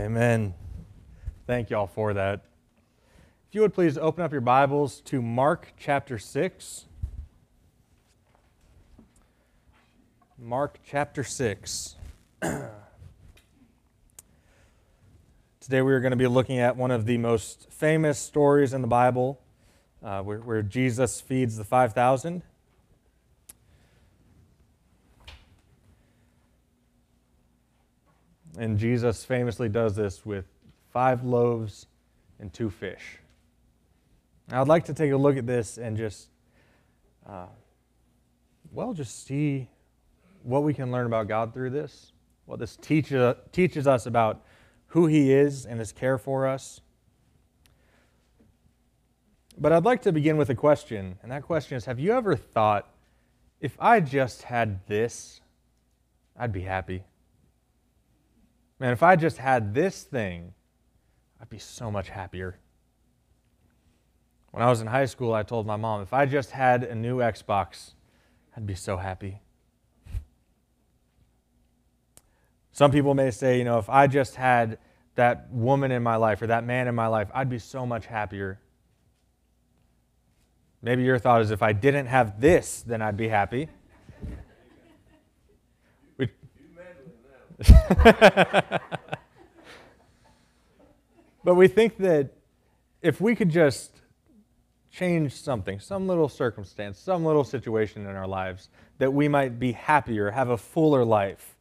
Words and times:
Amen. 0.00 0.54
Thank 1.46 1.68
you 1.68 1.76
all 1.76 1.86
for 1.86 2.14
that. 2.14 2.46
If 3.50 3.54
you 3.54 3.60
would 3.60 3.74
please 3.74 3.98
open 3.98 4.24
up 4.24 4.32
your 4.32 4.40
Bibles 4.40 5.02
to 5.02 5.20
Mark 5.20 5.74
chapter 5.78 6.16
6. 6.16 6.86
Mark 10.38 10.78
chapter 10.86 11.22
6. 11.22 11.96
Today 15.60 15.82
we 15.82 15.92
are 15.92 16.00
going 16.00 16.12
to 16.12 16.16
be 16.16 16.26
looking 16.26 16.60
at 16.60 16.78
one 16.78 16.90
of 16.90 17.04
the 17.04 17.18
most 17.18 17.70
famous 17.70 18.18
stories 18.18 18.72
in 18.72 18.80
the 18.80 18.88
Bible 18.88 19.38
uh, 20.02 20.22
where, 20.22 20.38
where 20.38 20.62
Jesus 20.62 21.20
feeds 21.20 21.58
the 21.58 21.64
5,000. 21.64 22.42
And 28.58 28.78
Jesus 28.78 29.24
famously 29.24 29.68
does 29.68 29.94
this 29.96 30.26
with 30.26 30.44
five 30.92 31.24
loaves 31.24 31.86
and 32.38 32.52
two 32.52 32.70
fish. 32.70 33.18
Now, 34.50 34.60
I'd 34.60 34.68
like 34.68 34.86
to 34.86 34.94
take 34.94 35.12
a 35.12 35.16
look 35.16 35.36
at 35.36 35.46
this 35.46 35.78
and 35.78 35.96
just, 35.96 36.28
uh, 37.28 37.46
well, 38.72 38.92
just 38.92 39.24
see 39.26 39.68
what 40.42 40.64
we 40.64 40.74
can 40.74 40.90
learn 40.90 41.06
about 41.06 41.28
God 41.28 41.54
through 41.54 41.70
this, 41.70 42.12
what 42.46 42.58
this 42.58 42.76
teach, 42.76 43.12
uh, 43.12 43.34
teaches 43.52 43.86
us 43.86 44.06
about 44.06 44.42
who 44.88 45.06
He 45.06 45.32
is 45.32 45.66
and 45.66 45.78
His 45.78 45.92
care 45.92 46.18
for 46.18 46.46
us. 46.48 46.80
But 49.56 49.72
I'd 49.72 49.84
like 49.84 50.02
to 50.02 50.12
begin 50.12 50.36
with 50.36 50.50
a 50.50 50.54
question, 50.54 51.18
and 51.22 51.30
that 51.30 51.42
question 51.42 51.76
is 51.76 51.84
Have 51.84 52.00
you 52.00 52.12
ever 52.12 52.34
thought, 52.34 52.88
if 53.60 53.76
I 53.78 54.00
just 54.00 54.42
had 54.42 54.84
this, 54.86 55.40
I'd 56.36 56.52
be 56.52 56.62
happy? 56.62 57.04
Man, 58.80 58.92
if 58.92 59.02
I 59.02 59.14
just 59.14 59.36
had 59.36 59.74
this 59.74 60.02
thing, 60.04 60.54
I'd 61.38 61.50
be 61.50 61.58
so 61.58 61.90
much 61.90 62.08
happier. 62.08 62.58
When 64.52 64.62
I 64.62 64.70
was 64.70 64.80
in 64.80 64.86
high 64.86 65.04
school, 65.04 65.34
I 65.34 65.42
told 65.42 65.66
my 65.66 65.76
mom, 65.76 66.00
if 66.00 66.14
I 66.14 66.24
just 66.24 66.50
had 66.50 66.82
a 66.82 66.94
new 66.94 67.18
Xbox, 67.18 67.92
I'd 68.56 68.66
be 68.66 68.74
so 68.74 68.96
happy. 68.96 69.40
Some 72.72 72.90
people 72.90 73.14
may 73.14 73.30
say, 73.30 73.58
you 73.58 73.64
know, 73.64 73.78
if 73.78 73.90
I 73.90 74.06
just 74.06 74.36
had 74.36 74.78
that 75.14 75.50
woman 75.52 75.90
in 75.90 76.02
my 76.02 76.16
life 76.16 76.40
or 76.40 76.46
that 76.46 76.64
man 76.64 76.88
in 76.88 76.94
my 76.94 77.06
life, 77.06 77.28
I'd 77.34 77.50
be 77.50 77.58
so 77.58 77.84
much 77.84 78.06
happier. 78.06 78.58
Maybe 80.80 81.02
your 81.02 81.18
thought 81.18 81.42
is 81.42 81.50
if 81.50 81.62
I 81.62 81.74
didn't 81.74 82.06
have 82.06 82.40
this, 82.40 82.80
then 82.80 83.02
I'd 83.02 83.18
be 83.18 83.28
happy. 83.28 83.68
but 91.44 91.54
we 91.54 91.68
think 91.68 91.98
that 91.98 92.30
if 93.02 93.20
we 93.20 93.34
could 93.34 93.50
just 93.50 94.00
change 94.90 95.32
something, 95.32 95.78
some 95.78 96.06
little 96.08 96.28
circumstance, 96.28 96.98
some 96.98 97.24
little 97.24 97.44
situation 97.44 98.06
in 98.06 98.16
our 98.16 98.26
lives, 98.26 98.68
that 98.98 99.12
we 99.12 99.28
might 99.28 99.58
be 99.58 99.72
happier, 99.72 100.30
have 100.30 100.48
a 100.48 100.56
fuller 100.56 101.04
life. 101.04 101.56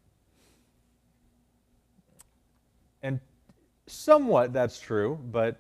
And 3.02 3.20
somewhat 3.88 4.54
that's 4.54 4.80
true, 4.80 5.20
but 5.32 5.60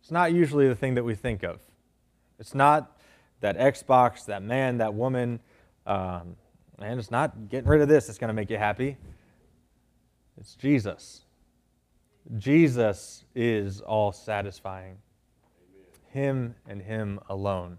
it's 0.00 0.10
not 0.10 0.32
usually 0.32 0.68
the 0.68 0.74
thing 0.74 0.94
that 0.94 1.04
we 1.04 1.14
think 1.14 1.42
of. 1.42 1.60
It's 2.38 2.54
not 2.54 2.98
that 3.40 3.58
Xbox, 3.58 4.24
that 4.26 4.42
man, 4.42 4.78
that 4.78 4.94
woman, 4.94 5.40
um, 5.86 6.36
and 6.78 6.98
it's 6.98 7.10
not 7.10 7.48
getting 7.48 7.68
rid 7.68 7.80
of 7.80 7.88
this 7.88 8.06
that's 8.06 8.18
going 8.18 8.28
to 8.28 8.34
make 8.34 8.50
you 8.50 8.58
happy. 8.58 8.96
It's 10.38 10.54
Jesus. 10.54 11.24
Jesus 12.38 13.24
is 13.34 13.80
all 13.80 14.12
satisfying. 14.12 14.98
Him 16.08 16.54
and 16.68 16.82
Him 16.82 17.20
alone. 17.28 17.78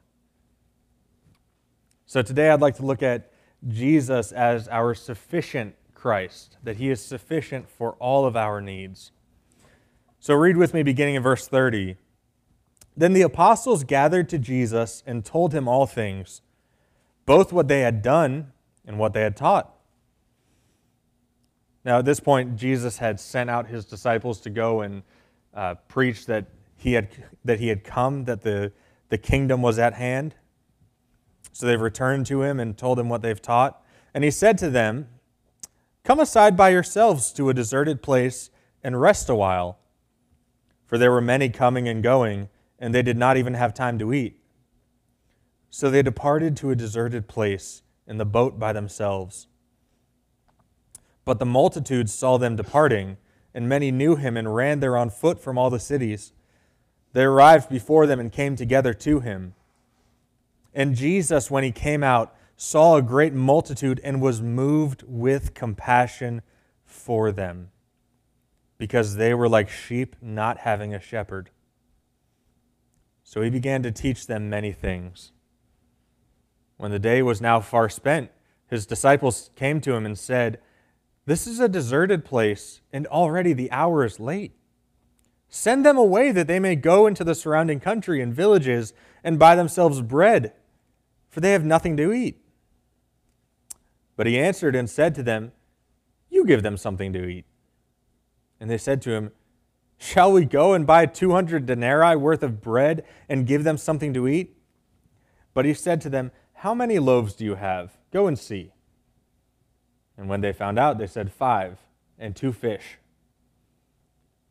So 2.05 2.21
today 2.21 2.49
I'd 2.49 2.61
like 2.61 2.75
to 2.77 2.85
look 2.85 3.01
at 3.01 3.31
Jesus 3.67 4.31
as 4.31 4.67
our 4.67 4.93
sufficient 4.93 5.75
Christ, 5.93 6.57
that 6.63 6.77
He 6.77 6.89
is 6.89 7.03
sufficient 7.03 7.69
for 7.69 7.93
all 7.93 8.25
of 8.25 8.35
our 8.35 8.59
needs. 8.59 9.11
So 10.19 10.35
read 10.35 10.57
with 10.57 10.73
me 10.73 10.83
beginning 10.83 11.15
in 11.15 11.23
verse 11.23 11.47
30. 11.47 11.97
Then 12.95 13.13
the 13.13 13.23
apostles 13.23 13.83
gathered 13.83 14.29
to 14.29 14.37
Jesus 14.37 15.03
and 15.05 15.25
told 15.25 15.53
him 15.53 15.67
all 15.67 15.85
things, 15.85 16.41
both 17.25 17.51
what 17.51 17.67
they 17.67 17.81
had 17.81 18.01
done 18.01 18.51
and 18.85 18.99
what 18.99 19.13
they 19.13 19.21
had 19.21 19.35
taught. 19.35 19.72
Now, 21.85 21.99
at 21.99 22.05
this 22.05 22.19
point, 22.19 22.55
Jesus 22.55 22.97
had 22.97 23.19
sent 23.19 23.49
out 23.49 23.67
his 23.67 23.85
disciples 23.85 24.39
to 24.41 24.49
go 24.49 24.81
and 24.81 25.03
uh, 25.53 25.75
preach 25.87 26.25
that 26.27 26.45
he, 26.77 26.93
had, 26.93 27.09
that 27.43 27.59
he 27.59 27.67
had 27.67 27.83
come, 27.83 28.25
that 28.25 28.41
the, 28.41 28.71
the 29.09 29.17
kingdom 29.17 29.61
was 29.61 29.79
at 29.79 29.93
hand. 29.93 30.35
So 31.51 31.65
they've 31.65 31.79
returned 31.79 32.25
to 32.27 32.41
him 32.41 32.59
and 32.59 32.77
told 32.77 32.99
him 32.99 33.09
what 33.09 33.21
they've 33.21 33.41
taught. 33.41 33.83
And 34.13 34.23
he 34.23 34.31
said 34.31 34.57
to 34.59 34.69
them, 34.69 35.07
Come 36.03 36.19
aside 36.19 36.57
by 36.57 36.69
yourselves 36.69 37.31
to 37.33 37.49
a 37.49 37.53
deserted 37.53 38.01
place 38.01 38.49
and 38.83 38.99
rest 38.99 39.29
a 39.29 39.35
while. 39.35 39.79
For 40.85 40.97
there 40.97 41.11
were 41.11 41.21
many 41.21 41.49
coming 41.49 41.87
and 41.87 42.03
going, 42.03 42.49
and 42.79 42.93
they 42.93 43.01
did 43.01 43.17
not 43.17 43.37
even 43.37 43.53
have 43.53 43.73
time 43.73 43.97
to 43.99 44.13
eat. 44.13 44.39
So 45.69 45.89
they 45.89 46.01
departed 46.01 46.57
to 46.57 46.71
a 46.71 46.75
deserted 46.75 47.27
place 47.27 47.81
in 48.05 48.17
the 48.17 48.25
boat 48.25 48.59
by 48.59 48.73
themselves. 48.73 49.47
But 51.25 51.39
the 51.39 51.45
multitudes 51.45 52.13
saw 52.13 52.37
them 52.37 52.55
departing, 52.55 53.17
and 53.53 53.69
many 53.69 53.91
knew 53.91 54.15
him 54.15 54.35
and 54.35 54.53
ran 54.53 54.79
there 54.79 54.97
on 54.97 55.09
foot 55.09 55.39
from 55.39 55.57
all 55.57 55.69
the 55.69 55.79
cities. 55.79 56.33
They 57.13 57.23
arrived 57.23 57.69
before 57.69 58.05
them 58.05 58.19
and 58.19 58.31
came 58.31 58.55
together 58.55 58.93
to 58.95 59.19
him. 59.19 59.53
And 60.73 60.95
Jesus, 60.95 61.51
when 61.51 61.63
he 61.63 61.71
came 61.71 62.03
out, 62.03 62.35
saw 62.57 62.95
a 62.95 63.01
great 63.01 63.33
multitude 63.33 64.01
and 64.03 64.21
was 64.21 64.41
moved 64.41 65.03
with 65.07 65.53
compassion 65.53 66.41
for 66.83 67.31
them, 67.31 67.69
because 68.77 69.15
they 69.15 69.33
were 69.33 69.49
like 69.49 69.69
sheep 69.69 70.15
not 70.21 70.59
having 70.59 70.93
a 70.93 70.99
shepherd. 70.99 71.49
So 73.23 73.41
he 73.41 73.49
began 73.49 73.81
to 73.83 73.91
teach 73.91 74.27
them 74.27 74.49
many 74.49 74.71
things. 74.71 75.31
When 76.77 76.91
the 76.91 76.99
day 76.99 77.21
was 77.21 77.41
now 77.41 77.59
far 77.59 77.89
spent, 77.89 78.31
his 78.67 78.85
disciples 78.85 79.51
came 79.55 79.79
to 79.81 79.93
him 79.93 80.05
and 80.05 80.17
said, 80.17 80.59
this 81.25 81.47
is 81.47 81.59
a 81.59 81.69
deserted 81.69 82.25
place, 82.25 82.81
and 82.91 83.07
already 83.07 83.53
the 83.53 83.71
hour 83.71 84.03
is 84.03 84.19
late. 84.19 84.53
Send 85.47 85.85
them 85.85 85.97
away 85.97 86.31
that 86.31 86.47
they 86.47 86.59
may 86.59 86.75
go 86.75 87.07
into 87.07 87.23
the 87.23 87.35
surrounding 87.35 87.79
country 87.79 88.21
and 88.21 88.33
villages 88.33 88.93
and 89.23 89.39
buy 89.39 89.55
themselves 89.55 90.01
bread, 90.01 90.53
for 91.29 91.39
they 91.39 91.51
have 91.51 91.63
nothing 91.63 91.95
to 91.97 92.11
eat. 92.11 92.43
But 94.15 94.27
he 94.27 94.37
answered 94.37 94.75
and 94.75 94.89
said 94.89 95.15
to 95.15 95.23
them, 95.23 95.51
You 96.29 96.45
give 96.45 96.63
them 96.63 96.75
something 96.75 97.13
to 97.13 97.25
eat. 97.25 97.45
And 98.59 98.69
they 98.69 98.77
said 98.77 99.01
to 99.03 99.11
him, 99.11 99.31
Shall 99.97 100.31
we 100.31 100.45
go 100.45 100.73
and 100.73 100.85
buy 100.85 101.05
200 101.05 101.65
denarii 101.65 102.15
worth 102.15 102.43
of 102.43 102.61
bread 102.61 103.05
and 103.29 103.47
give 103.47 103.63
them 103.63 103.77
something 103.77 104.13
to 104.13 104.27
eat? 104.27 104.57
But 105.53 105.65
he 105.65 105.73
said 105.73 106.01
to 106.01 106.09
them, 106.09 106.31
How 106.53 106.73
many 106.73 106.99
loaves 106.99 107.33
do 107.33 107.45
you 107.45 107.55
have? 107.55 107.97
Go 108.11 108.27
and 108.27 108.37
see. 108.37 108.73
And 110.17 110.29
when 110.29 110.41
they 110.41 110.53
found 110.53 110.77
out, 110.77 110.97
they 110.97 111.07
said, 111.07 111.31
Five, 111.31 111.79
and 112.19 112.35
two 112.35 112.53
fish. 112.53 112.97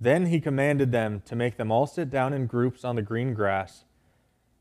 Then 0.00 0.26
he 0.26 0.40
commanded 0.40 0.90
them 0.90 1.22
to 1.26 1.36
make 1.36 1.56
them 1.56 1.70
all 1.70 1.86
sit 1.86 2.10
down 2.10 2.32
in 2.32 2.46
groups 2.46 2.84
on 2.84 2.96
the 2.96 3.02
green 3.02 3.34
grass. 3.34 3.84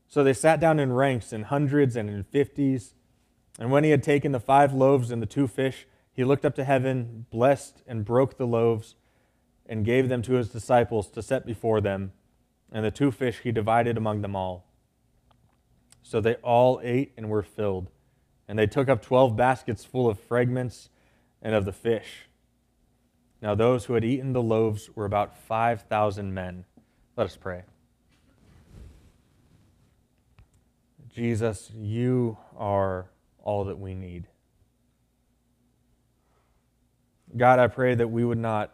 So 0.06 0.22
they 0.22 0.34
sat 0.34 0.60
down 0.60 0.78
in 0.78 0.92
ranks, 0.92 1.32
in 1.32 1.44
hundreds 1.44 1.96
and 1.96 2.08
in 2.08 2.22
fifties. 2.22 2.94
And 3.58 3.70
when 3.70 3.82
he 3.82 3.90
had 3.90 4.02
taken 4.02 4.32
the 4.32 4.38
five 4.38 4.72
loaves 4.72 5.10
and 5.10 5.20
the 5.20 5.26
two 5.26 5.48
fish, 5.48 5.86
he 6.12 6.22
looked 6.22 6.44
up 6.44 6.54
to 6.56 6.64
heaven, 6.64 7.26
blessed, 7.30 7.82
and 7.86 8.04
broke 8.04 8.36
the 8.36 8.46
loaves, 8.46 8.94
and 9.66 9.84
gave 9.84 10.08
them 10.08 10.22
to 10.22 10.34
his 10.34 10.50
disciples 10.50 11.10
to 11.10 11.22
set 11.22 11.44
before 11.44 11.80
them. 11.80 12.12
And 12.70 12.84
the 12.84 12.90
two 12.90 13.10
fish 13.10 13.40
he 13.42 13.50
divided 13.50 13.96
among 13.96 14.22
them 14.22 14.36
all. 14.36 14.66
So 16.02 16.20
they 16.20 16.34
all 16.36 16.80
ate 16.84 17.12
and 17.16 17.28
were 17.28 17.42
filled. 17.42 17.90
And 18.46 18.58
they 18.58 18.66
took 18.66 18.88
up 18.88 19.02
twelve 19.02 19.36
baskets 19.36 19.84
full 19.84 20.08
of 20.08 20.20
fragments 20.20 20.88
and 21.42 21.54
of 21.54 21.64
the 21.64 21.72
fish. 21.72 22.28
Now, 23.42 23.54
those 23.56 23.86
who 23.86 23.94
had 23.94 24.04
eaten 24.04 24.32
the 24.32 24.42
loaves 24.42 24.88
were 24.94 25.04
about 25.04 25.36
5,000 25.36 26.32
men. 26.32 26.64
Let 27.16 27.24
us 27.24 27.36
pray. 27.36 27.64
Jesus, 31.12 31.70
you 31.74 32.38
are 32.56 33.10
all 33.42 33.64
that 33.64 33.78
we 33.78 33.94
need. 33.94 34.28
God, 37.36 37.58
I 37.58 37.66
pray 37.66 37.94
that 37.94 38.08
we 38.08 38.24
would 38.24 38.38
not 38.38 38.72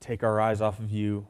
take 0.00 0.22
our 0.22 0.40
eyes 0.40 0.60
off 0.60 0.78
of 0.78 0.90
you, 0.90 1.26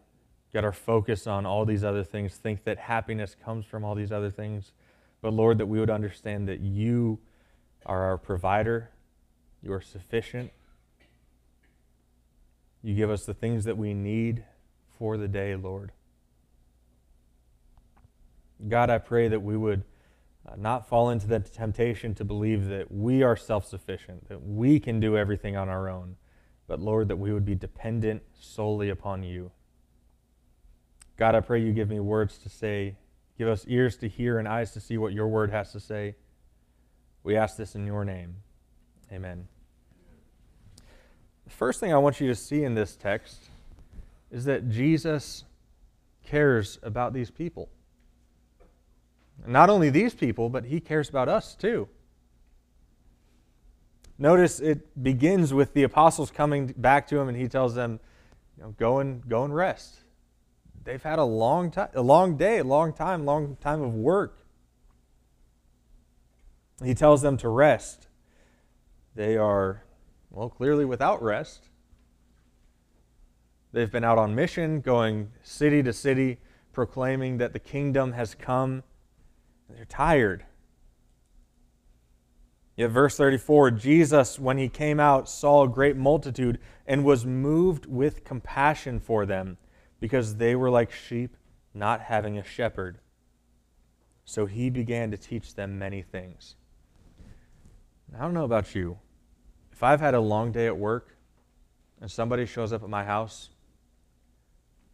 get 0.52 0.64
our 0.64 0.72
focus 0.72 1.26
on 1.26 1.46
all 1.46 1.64
these 1.64 1.84
other 1.84 2.02
things, 2.02 2.34
think 2.34 2.64
that 2.64 2.78
happiness 2.78 3.36
comes 3.42 3.64
from 3.64 3.84
all 3.84 3.94
these 3.94 4.12
other 4.12 4.30
things. 4.30 4.72
But 5.20 5.32
Lord, 5.32 5.58
that 5.58 5.66
we 5.66 5.78
would 5.80 5.90
understand 5.90 6.48
that 6.48 6.60
you 6.60 7.20
are 7.86 8.02
our 8.02 8.18
provider, 8.18 8.90
you 9.62 9.72
are 9.72 9.80
sufficient. 9.80 10.50
You 12.82 12.94
give 12.94 13.10
us 13.10 13.24
the 13.24 13.34
things 13.34 13.64
that 13.64 13.76
we 13.76 13.94
need 13.94 14.44
for 14.98 15.16
the 15.16 15.28
day, 15.28 15.56
Lord. 15.56 15.92
God, 18.66 18.90
I 18.90 18.98
pray 18.98 19.28
that 19.28 19.40
we 19.40 19.56
would 19.56 19.84
uh, 20.46 20.54
not 20.56 20.88
fall 20.88 21.10
into 21.10 21.26
the 21.26 21.40
temptation 21.40 22.14
to 22.14 22.24
believe 22.24 22.66
that 22.68 22.90
we 22.90 23.22
are 23.22 23.36
self 23.36 23.66
sufficient, 23.66 24.28
that 24.28 24.42
we 24.42 24.80
can 24.80 25.00
do 25.00 25.16
everything 25.16 25.56
on 25.56 25.68
our 25.68 25.88
own, 25.88 26.16
but 26.66 26.80
Lord, 26.80 27.08
that 27.08 27.16
we 27.16 27.32
would 27.32 27.44
be 27.44 27.54
dependent 27.54 28.22
solely 28.38 28.88
upon 28.88 29.22
you. 29.22 29.50
God, 31.16 31.34
I 31.34 31.40
pray 31.40 31.60
you 31.60 31.72
give 31.72 31.88
me 31.88 32.00
words 32.00 32.38
to 32.38 32.48
say, 32.48 32.96
give 33.36 33.48
us 33.48 33.64
ears 33.68 33.96
to 33.98 34.08
hear 34.08 34.38
and 34.38 34.48
eyes 34.48 34.72
to 34.72 34.80
see 34.80 34.98
what 34.98 35.12
your 35.12 35.28
word 35.28 35.50
has 35.50 35.72
to 35.72 35.80
say. 35.80 36.14
We 37.22 37.36
ask 37.36 37.56
this 37.56 37.74
in 37.74 37.86
your 37.86 38.04
name. 38.04 38.36
Amen. 39.12 39.48
The 41.44 41.50
first 41.50 41.80
thing 41.80 41.92
I 41.92 41.98
want 41.98 42.20
you 42.20 42.26
to 42.28 42.34
see 42.34 42.62
in 42.62 42.74
this 42.74 42.94
text 42.96 43.48
is 44.30 44.44
that 44.44 44.68
Jesus 44.68 45.44
cares 46.24 46.78
about 46.82 47.14
these 47.14 47.30
people. 47.30 47.70
Not 49.46 49.70
only 49.70 49.88
these 49.88 50.14
people, 50.14 50.50
but 50.50 50.64
he 50.64 50.80
cares 50.80 51.08
about 51.08 51.28
us 51.28 51.54
too. 51.54 51.88
Notice 54.18 54.60
it 54.60 55.02
begins 55.02 55.54
with 55.54 55.72
the 55.74 55.84
apostles 55.84 56.30
coming 56.30 56.74
back 56.76 57.06
to 57.08 57.18
him 57.18 57.28
and 57.28 57.36
he 57.36 57.48
tells 57.48 57.74
them, 57.74 58.00
you 58.56 58.64
know, 58.64 58.74
go 58.76 58.98
and 58.98 59.26
go 59.28 59.44
and 59.44 59.54
rest. 59.54 60.00
They've 60.84 61.02
had 61.02 61.18
a 61.18 61.24
long 61.24 61.70
time, 61.70 61.90
a 61.94 62.02
long 62.02 62.36
day, 62.36 62.58
a 62.58 62.64
long 62.64 62.92
time, 62.92 63.24
long 63.24 63.56
time 63.60 63.80
of 63.80 63.94
work. 63.94 64.38
He 66.84 66.94
tells 66.94 67.22
them 67.22 67.36
to 67.38 67.48
rest. 67.48 68.07
They 69.18 69.36
are, 69.36 69.82
well, 70.30 70.48
clearly 70.48 70.84
without 70.84 71.20
rest. 71.20 71.64
They've 73.72 73.90
been 73.90 74.04
out 74.04 74.16
on 74.16 74.36
mission, 74.36 74.80
going 74.80 75.32
city 75.42 75.82
to 75.82 75.92
city, 75.92 76.38
proclaiming 76.72 77.38
that 77.38 77.52
the 77.52 77.58
kingdom 77.58 78.12
has 78.12 78.36
come 78.36 78.84
they're 79.68 79.84
tired. 79.86 80.44
Yet, 82.76 82.90
verse 82.90 83.16
34 83.16 83.72
Jesus, 83.72 84.38
when 84.38 84.56
he 84.56 84.68
came 84.68 85.00
out, 85.00 85.28
saw 85.28 85.64
a 85.64 85.68
great 85.68 85.96
multitude 85.96 86.60
and 86.86 87.04
was 87.04 87.26
moved 87.26 87.86
with 87.86 88.24
compassion 88.24 89.00
for 89.00 89.26
them 89.26 89.58
because 89.98 90.36
they 90.36 90.54
were 90.54 90.70
like 90.70 90.92
sheep 90.92 91.36
not 91.74 92.02
having 92.02 92.38
a 92.38 92.44
shepherd. 92.44 93.00
So 94.24 94.46
he 94.46 94.70
began 94.70 95.10
to 95.10 95.16
teach 95.16 95.56
them 95.56 95.76
many 95.76 96.02
things. 96.02 96.54
I 98.16 98.20
don't 98.20 98.32
know 98.32 98.44
about 98.44 98.76
you. 98.76 98.98
If 99.78 99.84
I've 99.84 100.00
had 100.00 100.14
a 100.14 100.20
long 100.20 100.50
day 100.50 100.66
at 100.66 100.76
work 100.76 101.14
and 102.00 102.10
somebody 102.10 102.46
shows 102.46 102.72
up 102.72 102.82
at 102.82 102.88
my 102.88 103.04
house, 103.04 103.50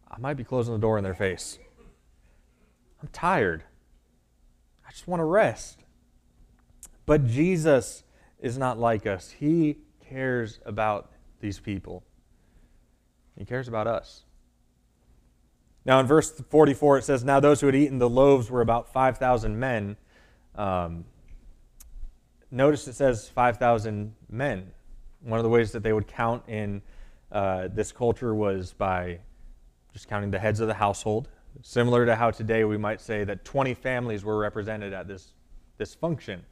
I 0.07 0.19
might 0.19 0.35
be 0.35 0.43
closing 0.43 0.75
the 0.75 0.79
door 0.79 0.99
in 0.99 1.03
their 1.03 1.15
face. 1.15 1.57
I'm 3.01 3.07
tired. 3.07 3.63
I 4.87 4.91
just 4.91 5.07
want 5.07 5.21
to 5.21 5.23
rest. 5.23 5.79
But 7.07 7.25
Jesus 7.25 8.03
is 8.39 8.59
not 8.59 8.77
like 8.77 9.07
us. 9.07 9.31
He 9.31 9.77
cares 10.07 10.59
about 10.67 11.11
these 11.39 11.59
people, 11.59 12.03
He 13.35 13.43
cares 13.43 13.67
about 13.67 13.87
us. 13.87 14.23
Now, 15.83 15.99
in 15.99 16.05
verse 16.05 16.29
44, 16.29 16.99
it 16.99 17.05
says, 17.05 17.23
Now 17.23 17.39
those 17.39 17.59
who 17.59 17.65
had 17.65 17.75
eaten 17.75 17.97
the 17.97 18.07
loaves 18.07 18.51
were 18.51 18.61
about 18.61 18.93
5,000 18.93 19.59
men. 19.59 19.97
Um, 20.53 21.05
notice 22.55 22.87
it 22.87 22.93
says 22.93 23.27
5,000 23.27 24.15
men. 24.29 24.71
One 25.21 25.39
of 25.39 25.43
the 25.43 25.49
ways 25.49 25.71
that 25.73 25.83
they 25.83 25.93
would 25.93 26.07
count 26.07 26.43
in 26.47 26.81
uh, 27.31 27.67
this 27.71 27.91
culture 27.91 28.33
was 28.33 28.73
by 28.73 29.19
just 29.93 30.07
counting 30.07 30.31
the 30.31 30.39
heads 30.39 30.59
of 30.61 30.67
the 30.67 30.73
household. 30.73 31.27
Similar 31.61 32.05
to 32.05 32.15
how 32.15 32.31
today 32.31 32.63
we 32.63 32.77
might 32.77 33.01
say 33.01 33.23
that 33.23 33.45
20 33.45 33.73
families 33.73 34.23
were 34.23 34.37
represented 34.37 34.93
at 34.93 35.07
this, 35.07 35.33
this 35.77 35.93
function. 35.93 36.45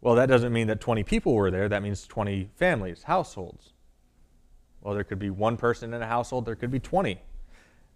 Well, 0.00 0.16
that 0.16 0.26
doesn't 0.26 0.52
mean 0.52 0.66
that 0.66 0.80
20 0.80 1.02
people 1.02 1.34
were 1.34 1.50
there. 1.50 1.68
That 1.68 1.82
means 1.82 2.06
20 2.06 2.50
families, 2.56 3.04
households. 3.04 3.72
Well, 4.82 4.94
there 4.94 5.04
could 5.04 5.18
be 5.18 5.30
one 5.30 5.56
person 5.56 5.94
in 5.94 6.02
a 6.02 6.06
household, 6.06 6.44
there 6.44 6.56
could 6.56 6.70
be 6.70 6.78
20. 6.78 7.18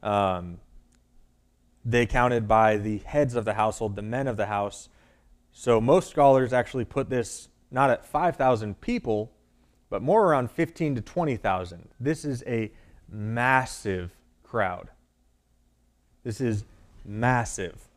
Um, 0.03 0.59
they 1.85 2.07
counted 2.07 2.49
by 2.49 2.79
the 2.79 2.99
heads 2.99 3.35
of 3.35 3.45
the 3.45 3.55
household, 3.55 3.95
the 3.95 4.03
men 4.03 4.27
of 4.27 4.39
the 4.39 4.47
house. 4.47 4.89
So 5.61 5.81
most 5.81 6.09
scholars 6.09 6.53
actually 6.53 6.85
put 6.85 7.11
this 7.11 7.49
not 7.73 7.91
at 7.91 8.07
5,000 8.07 8.81
people, 8.81 9.33
but 9.91 10.03
more 10.03 10.25
around 10.25 10.53
15 10.53 10.95
to 10.95 11.01
20,000. 11.01 11.89
This 11.99 12.25
is 12.25 12.45
a 12.47 12.71
massive 13.11 14.13
crowd. 14.45 14.91
This 16.23 16.41
is 16.41 16.63
massive. 17.05 17.89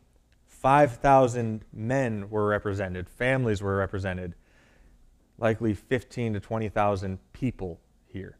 5,000 0.48 1.64
men 1.72 2.28
were 2.30 2.48
represented, 2.48 3.08
families 3.08 3.62
were 3.62 3.76
represented, 3.76 4.34
likely 5.38 5.72
15 5.72 6.32
to 6.32 6.40
20,000 6.40 7.20
people 7.32 7.78
here. 8.06 8.38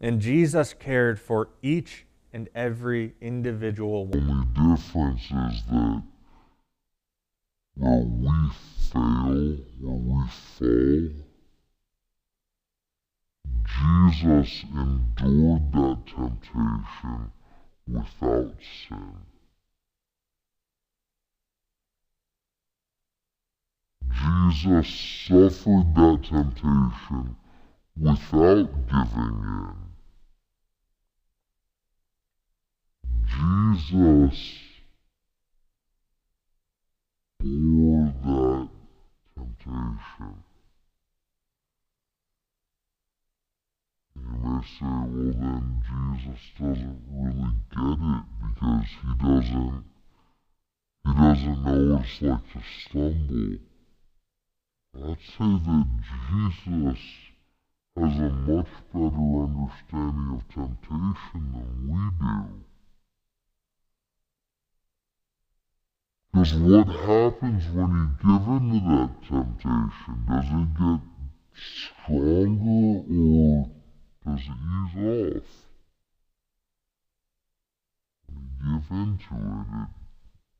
And 0.00 0.22
Jesus 0.22 0.72
cared 0.72 1.20
for 1.20 1.50
each 1.60 2.06
and 2.32 2.48
every 2.54 3.12
individual 3.20 4.06
one. 4.06 4.48
The 4.54 4.74
difference 4.74 5.24
is 5.24 5.62
that 5.70 6.02
where 7.80 8.04
we 8.04 8.50
fail, 8.92 9.56
where 9.80 10.00
we 10.04 10.20
fall, 10.28 11.08
Jesus 13.64 14.64
endured 14.74 15.72
that 15.72 15.98
temptation 16.06 17.32
without 17.88 18.54
sin. 18.86 19.14
Jesus 24.12 24.88
suffered 25.26 25.94
that 25.94 26.20
temptation 26.28 27.36
without 27.96 28.68
giving 28.90 29.40
in. 29.56 29.74
Jesus 33.26 34.38
then 45.32 45.82
Jesus 45.86 46.40
doesn't 46.58 47.02
really 47.10 47.52
get 47.70 47.98
it 48.00 48.24
because 48.42 48.88
he 49.02 49.10
doesn't, 49.24 49.84
he 51.04 51.12
doesn't 51.12 51.64
know 51.64 51.94
what 51.94 52.04
it's 52.04 52.22
like 52.22 52.52
to 52.52 52.60
stumble. 52.84 53.58
I'd 54.92 55.18
say 55.20 55.50
that 55.66 55.86
Jesus 56.28 57.02
has 57.96 58.18
a 58.18 58.30
much 58.30 58.66
better 58.92 59.20
understanding 59.44 60.30
of 60.34 60.42
temptation 60.52 61.42
than 61.52 61.70
we 61.88 62.02
do. 62.20 62.64
Because 66.32 66.54
what 66.54 66.86
happens 66.86 67.64
when 67.74 67.90
you 67.90 68.06
give 68.22 68.46
in 68.48 68.64
to 68.70 68.80
that 68.88 69.12
temptation? 69.28 70.16
Does 70.28 70.48
it 70.50 70.70
get 70.78 71.00
stronger 71.54 73.02
or 73.10 73.79
does 74.30 74.46
it 74.46 74.52
ease 74.52 74.94
off? 75.36 75.48
When 78.28 78.44
you 78.46 78.78
give 78.78 78.90
into 78.90 79.34
it, 79.34 79.90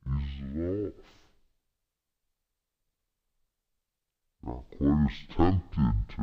it 0.06 0.18
eases 0.18 0.54
off. 0.88 1.06
Not 4.42 4.62
quite 4.76 5.06
as 5.06 5.18
tempted 5.36 5.96
to 6.08 6.22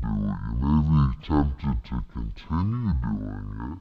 do 0.00 0.06
it. 0.06 0.38
You 0.50 0.62
may 0.62 0.80
be 0.88 1.26
tempted 1.26 1.78
to 1.84 1.96
continue 2.12 2.92
doing 3.02 3.50
it. 3.72 3.78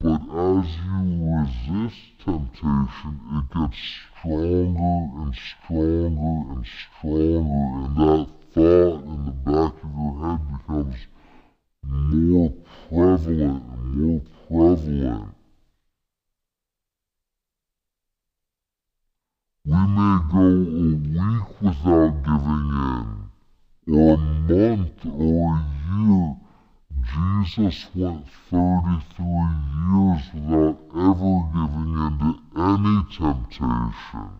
But 0.00 0.20
as 0.58 0.66
you 0.66 1.00
resist 1.38 2.02
temptation, 2.24 3.14
it 3.36 3.46
gets 3.54 3.78
stronger 4.18 4.98
and 5.20 5.34
stronger 5.34 6.36
and 6.52 6.66
stronger, 6.66 7.66
and 7.78 7.96
that 7.96 8.28
thought 8.52 9.02
in 9.04 9.18
the 9.26 9.32
back 9.46 9.74
of 9.84 9.90
your 9.94 10.12
head 10.26 10.42
becomes 10.52 10.98
more 11.82 12.52
prevalent 12.88 13.62
and 13.72 13.86
more 13.94 14.22
prevalent. 14.48 15.34
We 19.64 19.72
may 19.76 20.18
go 20.32 20.42
a 20.42 20.94
week 21.14 21.48
without 21.60 22.14
giving 22.24 22.70
in, 22.88 23.94
or 23.94 24.14
a 24.14 24.18
month, 24.18 25.06
or 25.06 25.54
a 25.54 25.62
year 26.00 26.47
Jesus 27.14 27.86
went 27.94 28.26
33 28.50 29.24
years 29.88 30.24
without 30.34 30.78
ever 30.94 31.34
giving 31.54 31.94
in 32.04 32.12
to 32.20 32.30
any 32.56 32.96
temptation. 33.16 34.30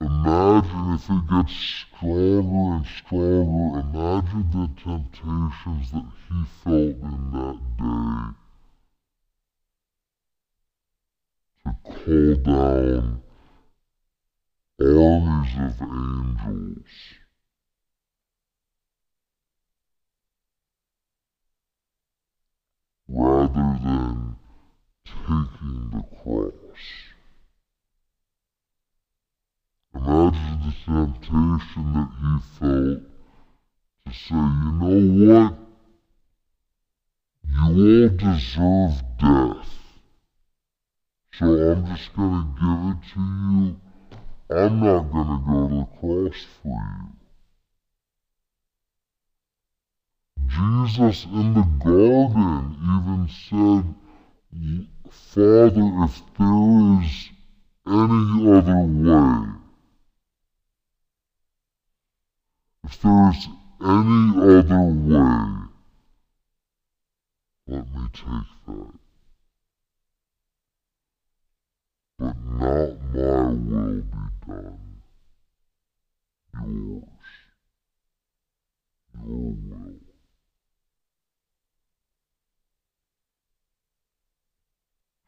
Imagine 0.00 0.94
if 0.94 1.10
it 1.10 1.24
gets 1.28 1.52
stronger 1.52 2.76
and 2.76 2.86
stronger. 2.86 3.80
Imagine 3.80 4.46
the 4.52 4.66
temptations 4.82 5.86
that 5.92 6.08
he 6.28 6.38
felt 6.62 6.96
in 7.02 7.20
that 7.32 7.58
day 7.76 8.46
to 11.64 11.70
call 11.82 12.34
down 12.42 13.25
armies 14.78 15.56
of 15.56 15.80
angels. 15.80 16.84
Rather 23.08 23.78
than 23.82 24.36
taking 25.06 25.90
the 25.92 26.02
cross. 26.22 26.52
Imagine 29.94 30.60
the 30.60 30.72
temptation 30.84 31.86
that 31.94 32.10
he 32.20 32.32
felt 32.58 33.00
to 34.04 34.12
say, 34.12 34.34
you 34.34 34.72
know 34.78 35.00
what? 35.24 35.54
You 37.48 37.60
all 37.62 38.08
deserve 38.08 38.96
death. 39.18 39.72
So 41.32 41.46
I'm 41.46 41.86
just 41.86 42.14
going 42.14 42.44
to 42.44 42.60
give 42.60 42.80
it 42.92 43.14
to 43.14 43.20
you. 43.20 43.85
I'm 44.48 44.78
not 44.78 45.10
to 45.10 45.42
go 45.44 45.68
to 45.68 45.74
the 45.74 45.86
cross 45.98 46.46
for 46.62 46.80
you. 47.02 47.16
Jesus 50.48 51.24
in 51.24 51.54
the 51.54 51.62
garden 51.84 52.76
even 52.80 53.28
said, 53.28 53.84
Father, 55.10 56.04
if 56.04 56.22
there 56.38 57.02
is 57.02 57.30
any 57.86 58.48
other 58.52 58.84
way, 58.86 59.34
if 62.84 63.02
there 63.02 63.30
is 63.30 63.48
any 63.80 64.22
other 64.38 64.84
way, 65.10 65.46
let 67.66 67.84
me 67.92 68.08
take 68.14 68.50
that. 68.66 69.05
But 72.18 72.34
not 72.44 73.14
my 73.14 73.48
will 73.52 74.00
be 74.00 74.16
done. 74.46 75.02
Yours. 76.54 77.02
Your 79.14 79.52
will. 79.52 80.00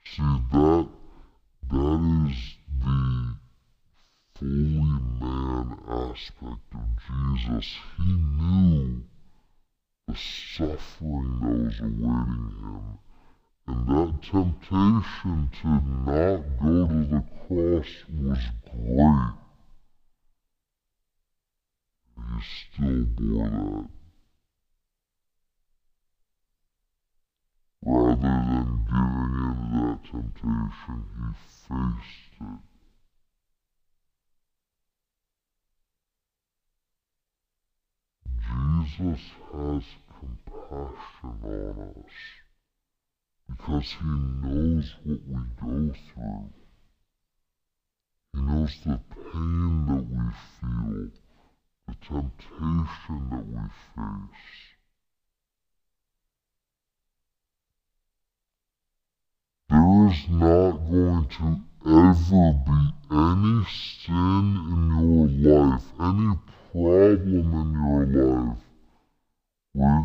See 0.04 0.23
that 0.52 0.88
that 1.71 2.00
is 2.30 2.57
the 2.80 3.37
fully 4.35 4.99
man 5.21 5.68
aspect 5.87 6.73
of 6.73 6.88
Jesus. 7.07 7.68
He 7.99 8.12
knew 8.12 9.04
the 10.07 10.14
suffering 10.16 11.40
that 11.42 11.57
was 11.66 11.80
awaiting 11.80 12.54
him. 12.62 12.99
And 13.68 13.87
that 13.87 14.22
temptation 14.22 15.50
to 15.60 15.68
not 15.68 16.40
go 16.58 16.88
to 16.88 17.04
the 17.04 17.22
cross 17.46 17.92
was 18.08 18.44
great. 18.64 19.34
He 22.16 22.22
still 22.64 23.04
bore 23.04 23.50
that. 23.50 23.88
Rather 27.84 28.16
than 28.22 28.87
giving 28.87 29.34
in 29.37 29.58
to 29.62 29.76
that 29.84 30.00
temptation, 30.10 30.98
he 31.18 31.28
faced 31.68 32.40
it. 32.40 32.60
Jesus 38.46 39.22
has 39.52 39.84
compassion 40.18 41.37
on 41.44 42.02
us 42.06 42.48
because 43.49 43.97
he 44.00 44.07
knows 44.07 44.95
what 45.05 45.21
we 45.26 45.40
go 45.61 45.95
through. 46.14 46.50
He 48.35 48.40
knows 48.40 48.81
the 48.85 49.00
pain 49.11 49.87
that 49.87 50.05
we 50.11 50.31
feel, 50.61 51.11
the 51.87 51.95
temptation 52.07 53.31
that 53.31 53.47
we 53.47 53.61
face. 53.95 54.69
There 59.71 60.09
is 60.09 60.28
not 60.31 60.73
going 60.90 61.26
to 61.28 61.61
ever 61.87 62.47
be 62.67 62.81
any 63.11 63.64
sin 64.05 64.49
in 64.73 64.83
your 64.99 65.28
life, 65.52 65.85
any 66.00 66.35
problem 66.73 67.49
in 67.55 67.69
your 67.75 68.05
life, 68.07 68.67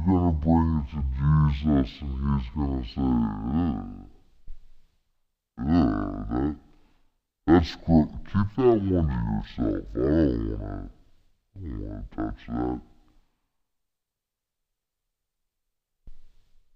going 0.05 0.25
to 0.27 0.37
bring 0.45 0.69
it 0.79 0.87
to 0.91 1.01
Jesus 1.17 1.91
and 2.01 2.13
He's 2.29 2.47
to 2.69 2.87
say, 2.93 3.01
ugh, 5.59 5.93
that, 6.37 6.55
that's 7.47 7.75
great. 7.77 8.09
Keep 8.31 8.49
that 8.55 8.63
one 8.63 8.79
to 8.79 8.85
yourself. 8.85 9.85
I 9.93 9.99
don't 9.99 10.49
want 10.49 10.59
to, 10.59 10.89
I 11.55 11.59
don't 11.59 11.79
want 11.81 12.11
to 12.11 12.15
touch 12.15 12.41
that. 12.47 12.79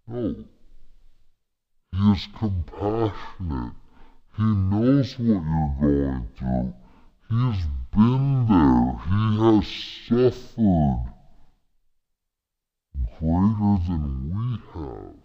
No. 0.07 0.45
He 1.93 2.11
is 2.11 2.27
compassionate. 2.37 3.73
He 4.37 4.43
knows 4.43 5.17
what 5.19 5.25
you're 5.25 5.75
going 5.81 6.27
through. 6.37 6.73
He's 7.29 7.65
been 7.91 8.45
there. 8.47 8.89
He 9.09 9.21
has 9.43 9.67
suffered 10.07 11.16
greater 13.19 13.77
than 13.87 14.29
we 14.29 14.45
have. 14.73 15.15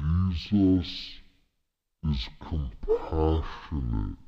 Jesus 0.00 1.20
is 2.08 2.28
compassionate. 2.40 4.18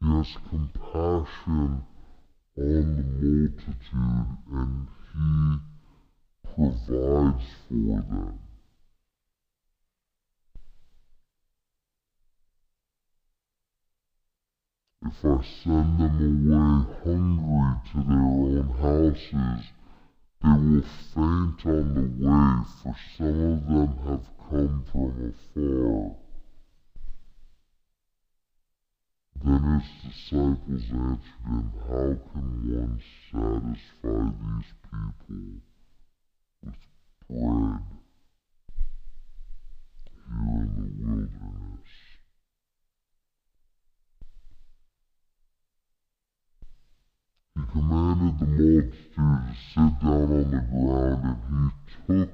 He 0.00 0.06
has 0.10 0.36
compassion 0.48 1.82
on 2.56 2.74
the 2.96 3.02
multitude 3.20 4.28
and 4.52 4.88
he 5.12 5.58
provides 6.54 7.44
for 7.68 7.98
them. 8.10 8.43
If 15.06 15.22
I 15.22 15.44
send 15.62 16.00
them 16.00 16.16
away 16.18 16.86
hungry 17.04 17.76
to 17.92 17.98
their 18.08 18.24
own 18.24 18.68
houses, 18.80 19.64
they 20.42 20.48
will 20.48 20.82
faint 21.12 21.60
on 21.66 21.86
the 21.94 22.06
way, 22.24 22.48
for 22.82 22.96
some 23.16 23.42
of 23.52 23.66
them 23.66 23.92
have 24.06 24.26
come 24.48 24.82
from 24.90 25.12
afar. 25.28 26.16
Then 29.44 29.62
his 29.78 29.88
disciples 30.04 30.86
answered 30.90 31.44
him, 31.44 31.64
How 31.86 32.08
can 32.32 32.48
one 32.64 32.96
satisfy 33.30 34.20
these 34.40 34.72
people 34.82 35.60
with 36.62 36.82
bread 37.28 37.84
here 40.28 40.60
in 40.62 40.70
the 40.76 40.88
wilderness? 41.04 41.92
He 47.74 47.80
the 48.38 48.46
multitude 48.46 48.92
to 49.14 49.54
sit 49.72 50.00
down 50.00 50.30
on 50.32 50.50
the 50.50 50.60
ground, 50.70 51.22
and 51.48 51.72
he 52.08 52.14
took 52.14 52.30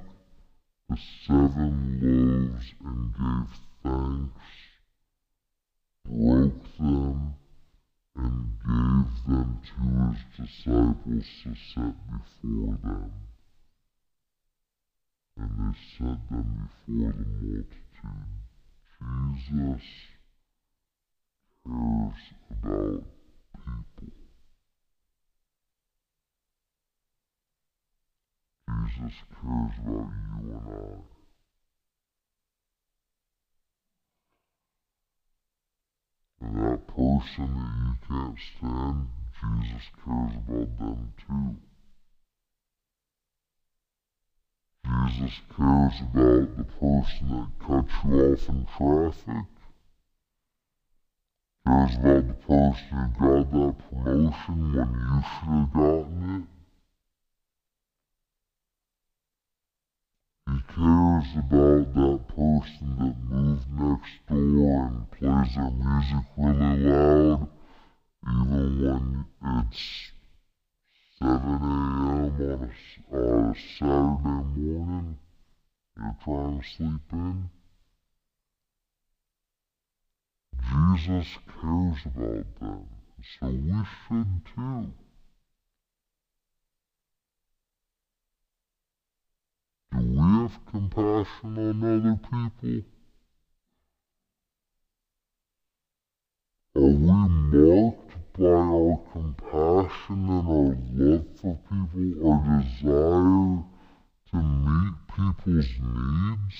the 0.89 0.97
seven 1.25 1.73
loaves 2.01 2.67
and 2.83 3.13
gave 3.13 3.51
thanks, 3.83 4.47
broke 6.05 6.77
them, 6.77 7.35
and 8.15 8.39
gave 8.59 9.11
them 9.27 9.49
to 9.65 9.81
his 10.09 10.21
disciples 10.37 11.27
to 11.43 11.49
set 11.73 11.95
before 12.09 12.77
them. 12.83 13.11
And 15.37 15.51
they 15.57 15.73
set 15.97 16.19
them 16.29 16.47
before 16.87 17.13
the 17.13 17.25
multitude. 17.25 17.77
Jesus 18.99 19.85
cares 21.65 22.21
about 22.51 23.03
people. 23.97 24.20
Jesus 28.87 29.13
cares 29.41 29.75
about 29.79 29.85
you 29.85 30.09
and 30.39 30.55
I. 30.55 31.01
And 36.43 36.53
that 36.57 36.87
person 36.87 37.49
that 37.53 37.71
you 37.85 37.93
can't 38.07 38.39
stand, 38.57 39.07
Jesus 39.39 39.87
cares 40.03 40.35
about 40.47 40.71
them 40.79 41.13
too. 41.27 41.55
Jesus 44.83 45.35
cares 45.55 45.97
about 46.01 46.47
the 46.57 46.63
person 46.79 47.25
that 47.29 47.51
cuts 47.59 47.93
you 48.05 48.15
off 48.33 48.49
in 48.49 48.59
traffic, 48.77 49.47
cares 51.67 51.95
about 51.95 52.25
the 52.27 52.33
person 52.47 53.01
who 53.19 53.25
got 53.27 53.51
that 53.51 53.75
promotion 53.89 54.57
when 54.73 54.91
you 54.97 55.21
should 55.21 55.49
have 55.49 55.73
gotten 55.73 56.21
it. 56.41 56.60
He 60.51 60.57
cares 60.75 61.27
about 61.37 61.93
that 61.93 62.27
person 62.27 62.97
that 62.99 63.15
moved 63.23 63.67
next 63.71 64.27
door 64.27 64.83
and 64.85 65.09
plays 65.11 65.55
their 65.55 65.71
music 65.71 66.25
really 66.35 66.77
loud, 66.77 67.47
even 68.27 69.25
when 69.39 69.67
it's 69.69 70.11
7 71.19 71.31
a.m. 71.31 71.61
on 72.01 72.71
on 73.11 73.51
a 73.51 73.55
Saturday 73.77 74.59
morning. 74.59 75.17
You're 75.95 76.15
trying 76.21 76.59
to 76.59 76.67
sleep 76.67 77.13
in. 77.13 77.49
Jesus 80.59 81.37
cares 81.61 82.05
about 82.05 82.59
them, 82.59 82.89
so 83.39 83.47
we 83.47 83.85
should 84.09 84.41
too. 84.53 84.91
Have 90.41 90.65
compassion 90.71 91.57
on 91.57 91.83
other 91.83 92.17
people? 92.17 92.81
Are 96.75 96.81
we 96.81 96.93
marked 96.95 98.15
by 98.39 98.45
our 98.45 98.99
compassion 99.13 100.29
and 100.29 100.47
our 100.47 100.77
love 100.97 101.27
for 101.39 101.59
people, 101.69 102.31
our 102.31 102.61
desire 102.61 103.63
to 104.31 104.37
meet 104.65 104.95
people's 105.15 105.71
needs? 105.79 106.59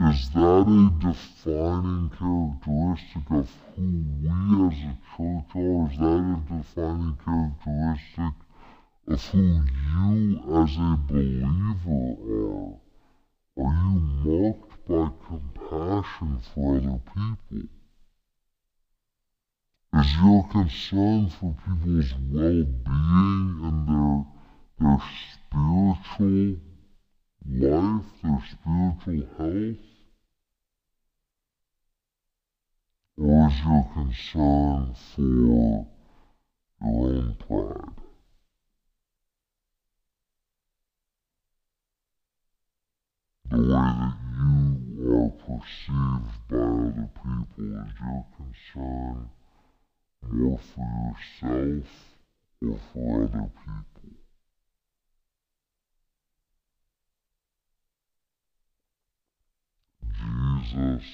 Is 0.00 0.30
that 0.30 0.66
a 0.66 0.90
defining 0.98 2.10
characteristic 2.18 3.30
of 3.30 3.48
who 3.76 3.86
we 4.20 4.28
as 4.66 4.78
a 4.82 4.98
church 5.16 5.54
are? 5.54 5.86
Is 5.86 5.98
that 5.98 6.18
a 6.18 6.42
defining 6.50 7.16
characteristic 7.24 8.41
of 9.08 9.24
who 9.30 9.38
you 9.38 10.38
as 10.62 10.76
a 10.76 10.98
believer 11.08 12.16
are? 12.30 12.78
Are 13.58 13.74
you 13.74 13.98
marked 14.24 14.88
by 14.88 15.10
compassion 15.26 16.38
for 16.54 16.76
other 16.76 17.00
people? 17.06 17.68
Is 19.94 20.16
your 20.22 20.48
concern 20.48 21.28
for 21.28 21.54
people's 21.64 22.14
well-being 22.30 23.60
and 23.62 23.88
their, 23.88 24.24
their 24.78 24.98
spiritual 25.34 26.56
life, 27.46 28.06
their 28.22 28.42
spiritual 28.50 29.26
health? 29.36 29.76
Or 33.18 33.48
is 33.48 33.58
your 33.64 33.90
concern 33.92 34.94
for 34.94 35.20
your 35.20 35.86
own 36.82 37.36
pride? 37.46 38.01
The 43.52 43.58
way 43.58 43.66
that 43.66 44.16
you 44.96 45.12
are 45.14 45.30
perceived 45.44 46.48
by 46.48 46.56
other 46.56 47.10
people 47.14 47.66
is 47.84 47.92
your 48.00 48.24
concern 48.38 49.28
more 50.22 50.58
for 50.74 51.14
yourself 51.42 51.86
or 52.62 52.78
for 52.94 53.24
other 53.24 53.50
people? 53.60 54.16
Jesus 60.16 61.04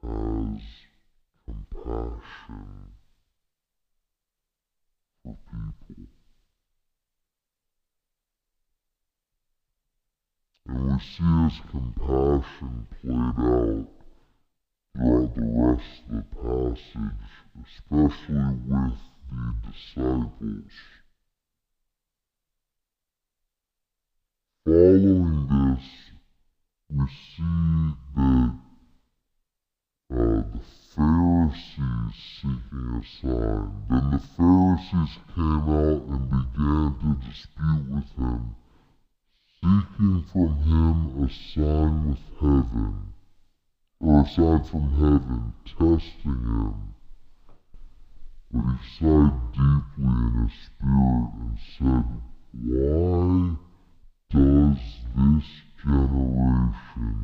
has 0.00 0.62
compassion 1.44 2.68
for 5.24 5.36
people. 5.88 6.17
And 10.68 10.84
we 10.84 10.98
see 11.00 11.30
his 11.44 11.60
compassion 11.70 12.86
played 13.00 13.16
out 13.16 13.88
throughout 14.94 15.34
the 15.34 15.46
rest 15.56 16.02
of 16.10 16.16
the 16.16 16.22
passage, 16.36 17.32
especially 17.64 18.56
with 18.68 18.98
the 19.30 19.44
disciples. 19.64 20.74
Following 24.66 25.40
this, 25.48 25.86
we 26.90 27.04
see 27.06 27.94
that 28.16 28.52
uh, 30.10 30.42
the 30.52 30.60
Pharisees 30.94 32.16
seeking 32.36 32.88
a 32.92 33.02
sign. 33.22 33.68
Then 33.88 34.04
the 34.10 34.18
Pharisees 34.36 35.14
came 35.34 35.64
out 35.64 36.02
and 36.08 36.24
began 36.28 36.88
to 37.00 37.10
dispute 37.26 37.86
with 37.88 38.10
him, 38.18 38.42
seeking 39.60 40.24
from 40.32 40.56
him 40.62 41.24
a 41.24 41.28
sign 41.52 42.10
with 42.10 42.24
heaven, 42.40 43.12
or 44.00 44.20
a 44.20 44.28
sign 44.28 44.62
from 44.64 44.90
heaven, 44.92 45.52
testing 45.66 46.42
him. 46.44 46.94
But 48.52 48.62
he 48.62 48.76
sighed 48.98 49.52
deeply 49.52 50.04
in 50.04 50.32
his 50.42 50.56
spirit 50.66 51.30
and 51.38 51.58
said, 51.76 52.08
Why 52.52 53.56
does 54.30 54.82
this 55.16 55.48
generation 55.84 57.16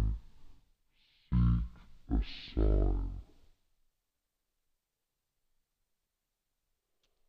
seek 1.31 1.71
a 2.11 2.21
sign? 2.55 3.11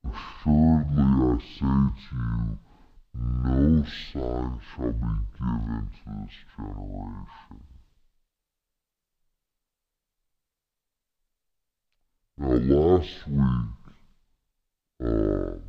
Assuredly 0.03 1.03
I 1.03 1.37
say 1.39 1.75
to 2.09 2.15
you, 2.15 2.74
no 3.17 3.83
sign 4.11 4.59
shall 4.75 4.91
be 4.91 5.13
given 5.37 5.89
to 5.93 6.09
this 6.21 6.35
generation. 6.55 7.59
Now, 12.37 12.53
last 12.53 13.27
week, 13.27 13.75
um, 15.01 15.61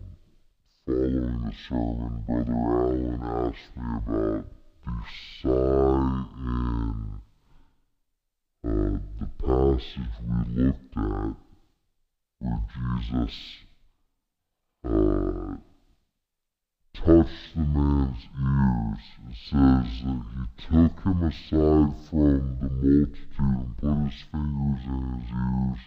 following 0.85 1.43
the 1.45 1.53
sermon, 1.69 2.25
Brother 2.27 2.53
Allen 2.53 3.21
asked 3.23 3.77
me 3.77 3.89
about 3.97 4.45
the 4.85 4.97
sigh 5.43 6.25
in 6.39 7.21
uh, 8.65 8.99
the 9.21 9.29
passage 9.39 10.15
we 10.27 10.63
looked 10.63 10.97
at 10.97 11.37
where 12.41 12.63
Jesus 12.75 13.37
uh, 14.85 15.57
touched 17.05 17.55
the 17.55 17.63
man's 17.63 18.27
ears. 18.41 19.05
It 19.29 19.37
says 19.51 19.91
that 20.05 20.23
he 20.33 20.45
took 20.67 20.97
him 21.05 21.23
aside 21.23 21.93
from 22.09 22.59
the 22.61 22.69
multitude 22.71 23.17
and 23.39 23.77
put 23.77 23.97
his 24.05 24.21
fingers 24.33 24.83
in 24.87 25.03
his 25.15 25.31
ears, 25.31 25.83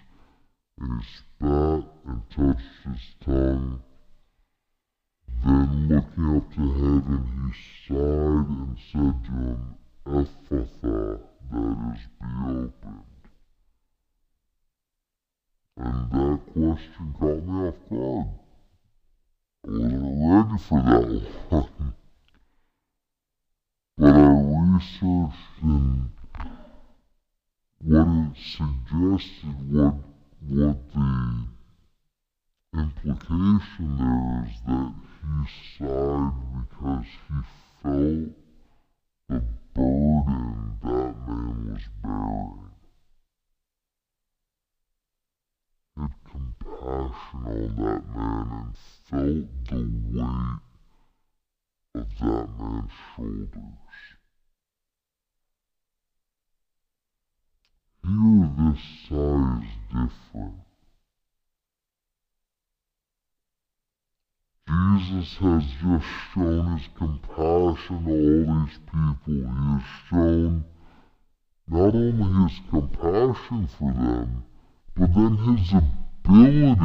and 0.80 0.92
he 1.02 1.08
spat 1.18 1.84
and 2.06 2.22
touched 2.30 2.78
his 2.86 3.06
tongue. 3.26 3.82
Then, 5.44 5.88
looking 5.88 6.30
up 6.36 6.46
to 6.56 6.64
heaven, 6.74 7.22
he 7.34 7.50
sighed 7.88 8.50
and 8.50 8.78
said 8.92 9.18
to 9.26 9.32
him, 9.32 9.62
Ephphatha, 10.06 11.20
that 11.52 11.78
is, 11.94 12.02
be 12.20 12.30
opened. 12.48 13.24
And 15.78 16.12
that 16.12 16.40
question 16.54 17.16
caught 17.18 17.44
me 17.44 17.68
off 17.68 17.80
guard. 17.90 18.49
I 19.66 19.72
wasn't 19.72 20.50
ready 20.50 20.58
for 20.58 20.82
that 20.82 21.70
but 23.98 24.14
I 24.14 24.32
researched 24.74 25.62
and 25.62 26.10
what 27.82 28.08
it 28.08 28.36
suggested, 28.38 29.58
what, 29.72 29.96
what 30.48 30.94
the 30.94 31.48
implication 32.74 33.98
there 33.98 34.48
is 34.48 34.60
that 34.66 34.94
he 35.22 35.34
sighed 35.78 36.34
because 36.70 37.06
he 37.28 37.40
felt 37.84 38.39
shoulders. 53.54 53.74
Here, 58.04 58.50
this 58.58 58.82
size 59.08 59.70
different. 59.88 60.56
Jesus 64.68 65.38
has 65.38 65.64
just 65.82 66.06
shown 66.34 66.78
his 66.78 66.88
compassion 66.96 68.06
to 68.06 68.12
all 68.12 68.66
these 68.66 68.78
people. 68.86 69.18
He 69.26 69.42
has 69.44 69.84
shown 70.10 70.66
not 71.68 71.96
only 71.96 72.50
his 72.50 72.60
compassion 72.70 73.68
for 73.78 73.94
them, 73.94 74.44
but 74.96 75.14
then 75.14 75.38
his 75.38 75.74
ability 75.74 76.76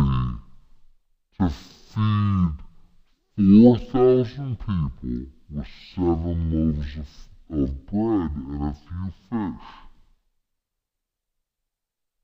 to 1.38 1.48
feed 1.50 2.63
4,000 3.36 4.58
people 4.60 5.26
with 5.50 5.66
seven 5.92 6.52
loaves 6.52 6.96
of, 6.96 7.58
of 7.58 7.86
bread 7.86 8.30
and 8.30 8.62
a 8.62 8.76
few 8.86 9.12
fish. 9.28 9.66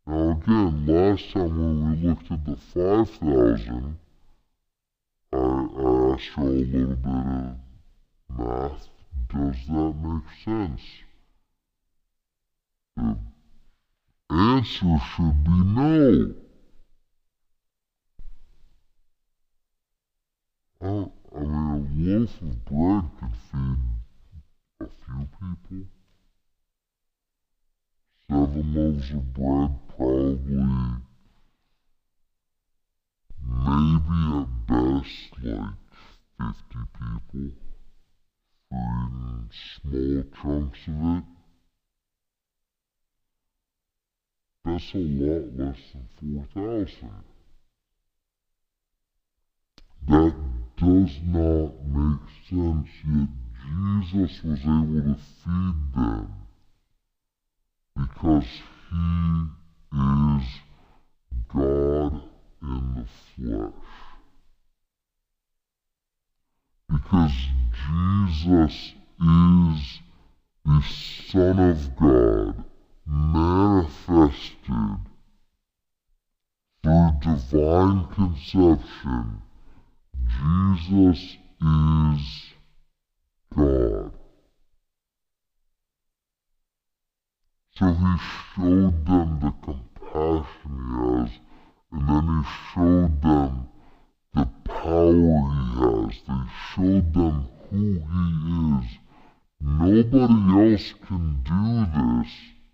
Now, 0.06 0.30
again, 0.30 0.86
last 0.86 1.32
time 1.32 1.58
when 1.58 1.90
we 1.90 2.08
looked 2.08 2.30
at 2.30 2.44
the 2.44 2.54
5,000, 2.54 3.98
I, 5.32 5.36
I 5.36 6.12
asked 6.12 6.36
you 6.36 6.42
a 6.42 6.44
little 6.44 6.94
bit 6.94 7.08
of 7.10 7.58
math. 8.38 8.88
Does 9.32 9.66
that 9.66 9.94
make 10.04 10.22
sense? 10.44 10.82
The 12.96 13.18
answer 14.30 14.96
should 15.16 15.42
be 15.42 15.50
no. 15.50 16.34
I, 20.82 20.86
I 20.86 21.40
mean, 21.40 22.06
a 22.06 22.10
loaf 22.10 22.30
of 22.40 22.64
bread 22.64 23.04
could 23.20 23.36
feed 23.52 23.80
a 24.80 24.86
few 24.86 25.26
people. 25.38 25.86
Seven 28.30 28.74
loaves 28.74 29.10
of 29.10 29.34
bread, 29.34 29.72
probably, 29.94 30.56
maybe 33.44 34.20
at 34.40 34.48
best, 34.68 35.32
like 35.42 35.80
50 36.38 36.78
people. 36.94 37.50
Eating 38.72 39.50
small 39.82 40.24
chunks 40.42 40.78
of 40.88 40.94
it. 41.18 41.24
That's 44.64 44.94
a 44.94 44.98
lot 44.98 45.44
less 45.58 45.82
than 45.92 46.46
4,000. 46.54 47.24
That 50.08 50.49
does 50.80 51.18
not 51.26 51.74
make 51.88 52.20
sense, 52.48 52.88
yet 53.06 53.28
Jesus 53.68 54.42
was 54.42 54.60
able 54.60 55.02
to 55.02 55.16
feed 55.44 55.76
them 55.94 56.32
because 57.94 58.46
he 58.88 59.46
is 59.92 60.46
God 61.52 62.22
in 62.62 62.94
the 62.94 63.06
flesh. 63.36 63.72
Because 66.88 67.36
Jesus 67.86 68.94
is 69.20 70.00
the 70.64 70.82
Son 71.30 71.58
of 71.58 71.96
God 71.96 72.64
manifested 73.06 74.56
through 76.82 77.10
divine 77.20 78.06
conception. 78.14 79.42
Jesus 80.38 81.36
is 81.60 82.24
God. 83.56 84.12
So 87.76 87.86
he 87.94 88.16
showed 88.54 89.06
them 89.06 89.40
the 89.40 89.52
compassion 89.64 90.72
he 90.76 91.00
has, 91.00 91.30
and 91.92 92.08
then 92.08 92.24
he 92.28 92.40
showed 92.74 93.22
them 93.22 93.68
the 94.34 94.46
power 94.64 95.40
he 95.50 95.80
has. 95.80 96.14
They 96.28 96.42
showed 96.74 97.08
them 97.14 97.48
who 97.70 97.84
he 97.98 98.26
is. 98.78 98.88
Nobody 99.62 100.72
else 100.72 100.94
can 101.06 101.26
do 101.42 101.64
this 101.94 102.32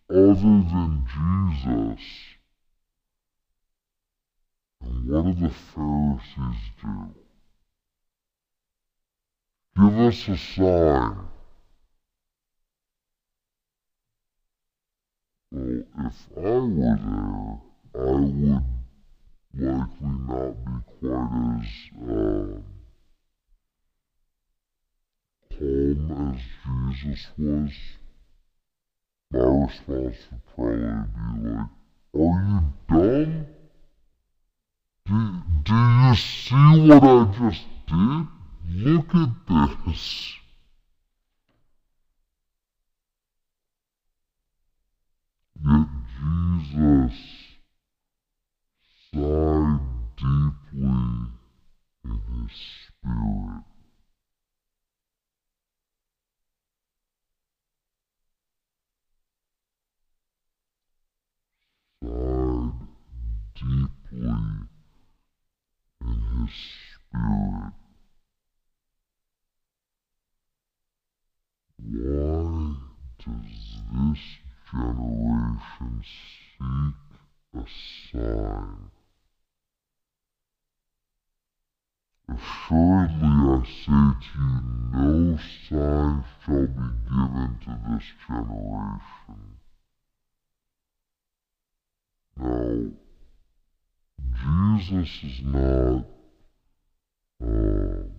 other 0.08 0.56
than 0.70 0.92
Jesus. 1.12 2.04
And 4.80 5.08
what 5.08 5.24
do 5.24 5.32
the 5.34 5.50
Pharisees 5.50 6.62
do? 6.80 7.25
Give 9.76 9.98
us 9.98 10.28
a 10.28 10.36
sign. 10.38 11.16
Well, 15.52 15.82
if 15.98 16.28
I 16.34 16.40
were 16.40 16.68
there, 16.70 16.98
I 17.94 18.10
would 18.10 18.62
likely 19.52 20.08
not 20.28 20.64
be 20.64 20.72
quite 20.98 21.60
as 21.60 21.68
um, 22.08 22.64
calm 25.50 26.34
as 26.34 26.96
Jesus 26.96 27.26
was. 27.36 27.72
My 29.30 29.40
response 29.40 30.16
would 30.30 30.46
probably 30.54 30.76
be 30.78 31.50
like, 31.50 31.68
Are 32.14 32.38
you 32.48 32.62
dumb? 32.88 33.46
Do, 35.04 35.16
do 35.64 35.74
you 35.74 36.14
see 36.14 36.88
what 36.88 37.04
I 37.04 37.50
just 37.50 37.66
did? 37.86 38.35
Look 38.68 39.14
at 39.14 39.28
this. 39.86 40.34
Yet 45.64 45.88
Jesus 46.20 47.18
sighed 49.12 49.80
deeply 50.16 50.96
in 52.04 52.20
his 52.28 52.52
spirit. 52.86 53.64
Sighed 62.02 62.72
deeply 63.54 64.36
in 66.02 66.18
his 66.40 66.54
spirit. 66.54 67.72
Why 71.78 72.74
does 73.18 73.82
this 73.92 74.24
generation 74.76 76.02
seek 76.04 76.96
a 77.54 77.64
sign? 78.12 78.90
Assuredly 82.28 83.22
I 83.22 83.62
say 83.64 84.04
to 84.20 84.36
you, 84.36 84.60
no 84.92 85.38
sign 85.68 86.24
shall 86.44 86.56
be 86.56 86.72
given 87.04 87.52
to 87.64 87.72
this 87.88 88.06
generation. 88.26 89.40
Now, 92.38 92.92
Jesus 94.42 95.24
is 95.24 95.38
not 95.44 96.04
um, 97.42 98.10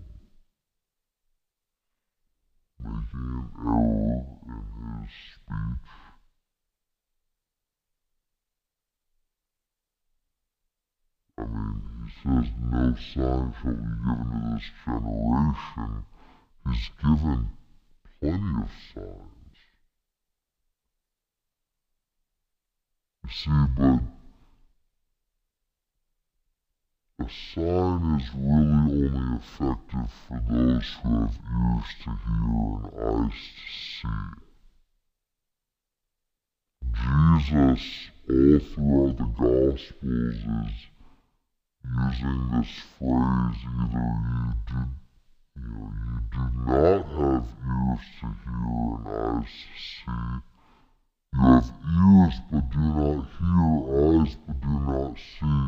making 2.84 3.08
an 3.14 3.50
error 3.66 4.26
in 4.48 4.64
his 5.04 5.12
speech. 5.36 6.07
I 11.40 11.46
mean, 11.46 11.82
he 12.06 12.12
says 12.24 12.52
no 12.72 12.96
sign 12.96 13.54
shall 13.54 13.54
be 13.64 13.80
given 14.04 14.30
to 14.34 14.56
this 14.56 14.68
generation. 14.86 16.06
He's 16.66 16.90
given 17.02 17.42
plenty 18.20 18.56
of 18.64 18.72
signs. 18.94 19.60
You 23.24 23.30
see, 23.30 23.66
but 23.78 24.02
a 27.20 27.30
sign 27.30 28.04
is 28.20 28.28
really 28.36 28.72
only 28.72 29.38
effective 29.38 30.12
for 30.28 30.40
those 30.50 30.90
who 31.04 31.10
have 31.22 31.38
ears 31.54 31.90
to 32.04 32.10
hear 32.26 32.52
and 32.74 33.30
eyes 33.30 33.42
to 33.54 33.68
see. 34.02 34.28
Jesus, 37.48 37.84
all 38.30 38.60
throughout 38.60 39.18
the 39.18 39.28
Gospels, 39.38 40.36
is 40.36 40.78
using 41.96 42.50
this 42.52 42.72
phrase 42.98 43.62
either 43.80 44.08
you 44.28 44.54
did 44.68 44.90
you 45.56 45.64
know, 45.64 45.90
you 46.04 46.20
do 46.32 46.44
not 46.66 47.02
have 47.18 47.48
ears 47.66 48.06
to 48.20 48.28
hear 48.44 48.68
and 48.94 49.08
eyes 49.08 49.54
to 49.64 49.76
see. 49.80 50.38
You 51.34 51.40
have 51.42 51.70
ears 51.98 52.38
but 52.52 52.66
do 52.70 52.80
not 52.80 53.22
hear, 53.40 53.68
eyes 54.22 54.34
but 54.46 54.58
do 54.62 54.68
not 54.68 55.16
see. 55.18 55.68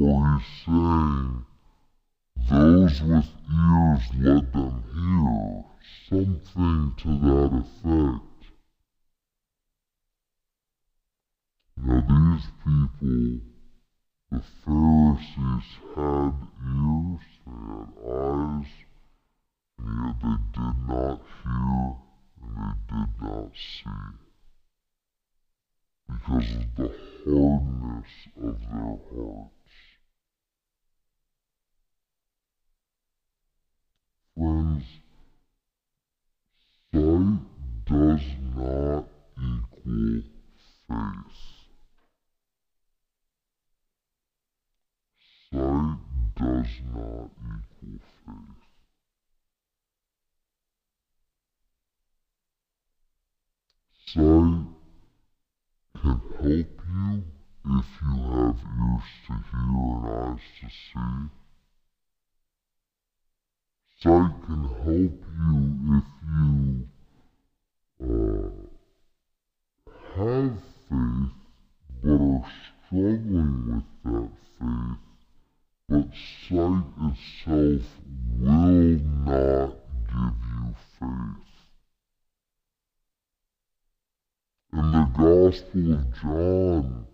Or 0.00 0.38
he's 0.38 0.48
saying, 0.64 1.44
those 2.48 3.02
with 3.02 3.30
ears 3.52 4.04
let 4.18 4.52
them 4.52 4.76
hear, 4.94 5.64
something 6.08 6.94
to 6.98 7.08
that 7.20 7.52
effect. 7.60 8.24
Now 11.76 12.00
these 12.08 12.46
people 12.64 13.40
The 14.30 14.42
Pharisees 14.64 15.68
had 15.94 16.34
ears, 16.62 17.26
they 17.46 17.52
had 17.52 17.90
eyes, 18.12 18.72
and 19.78 19.88
yet 20.04 20.16
they 20.22 20.38
did 20.52 20.78
not 20.86 21.18
hear 21.42 22.08
and 22.42 22.52
they 22.56 22.74
did 22.94 23.10
not 23.20 23.52
see 23.56 24.28
because 26.08 26.56
of 26.56 26.76
the 26.76 26.88
hardness 27.24 28.12
of 28.36 28.54
their 28.60 28.98
hearts. 29.10 29.54
Friends, 34.34 34.84
sight 36.92 37.40
does 37.86 38.26
not 38.56 39.04
equal 39.36 40.22
faith. 40.86 41.40
Sight 45.52 45.98
does 46.62 46.80
not 46.92 47.30
equal 47.40 48.00
faith. 48.26 48.62
Sight 54.06 54.66
can 56.00 56.20
help 56.40 56.44
you 56.44 57.24
if 57.64 57.86
you 58.02 58.14
have 58.32 58.62
ears 58.80 59.08
to 59.26 59.32
hear 59.32 59.60
and 59.60 60.06
eyes 60.08 60.46
to 60.60 60.66
see. 60.68 61.30
Sight 64.00 64.34
can 64.46 64.62
help 64.64 65.18
you 65.38 65.52
if 65.96 66.08
you 66.22 66.97
John, 86.22 87.06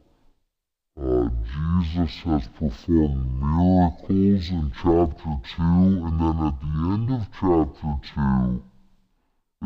uh, 1.00 1.28
Jesus 1.44 2.20
has 2.22 2.48
performed 2.48 3.40
miracles 3.40 4.50
in 4.50 4.72
chapter 4.72 5.40
2, 5.56 5.62
and 5.62 6.20
then 6.20 6.38
at 6.46 6.60
the 6.60 6.66
end 6.92 7.10
of 7.10 7.28
chapter 7.32 7.98
2, 8.14 8.62